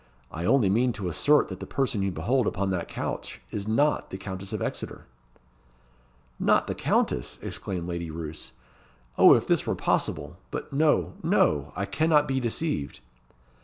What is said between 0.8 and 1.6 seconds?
to assert that